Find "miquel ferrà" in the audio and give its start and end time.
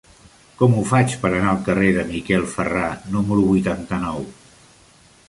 2.13-2.87